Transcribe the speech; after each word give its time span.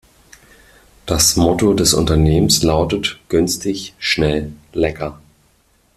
Das 1.05 1.35
Motto 1.35 1.75
des 1.75 1.93
Unternehmens 1.93 2.63
lautet 2.63 3.19
„günstig, 3.29 3.93
schnell, 3.99 4.51
lecker“. 4.73 5.21